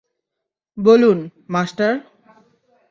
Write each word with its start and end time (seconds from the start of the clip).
বলুন, 0.77 1.17
মাস্টার। 1.49 1.93